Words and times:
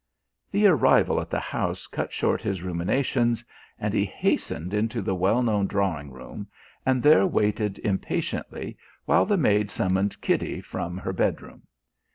The 0.49 0.65
arrival 0.65 1.21
at 1.21 1.29
the 1.29 1.39
house 1.39 1.85
cut 1.85 2.11
short 2.11 2.41
his 2.41 2.63
ruminations 2.63 3.45
and 3.79 3.93
he 3.93 4.03
hastened 4.03 4.73
into 4.73 4.99
the 4.99 5.13
well 5.13 5.43
known 5.43 5.67
drawing 5.67 6.09
room 6.09 6.47
and 6.87 7.03
there 7.03 7.27
waited 7.27 7.77
impatiently 7.77 8.77
while 9.05 9.27
the 9.27 9.37
maid 9.37 9.69
summoned 9.69 10.19
Kitty 10.19 10.59
from 10.59 10.97
her 10.97 11.13
bedroom. 11.13 11.67